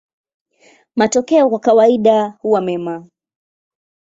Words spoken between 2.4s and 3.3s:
mema.